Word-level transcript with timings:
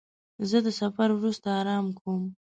زه 0.49 0.57
د 0.65 0.67
سفر 0.81 1.09
وروسته 1.13 1.47
آرام 1.61 1.85
کوم. 1.99 2.21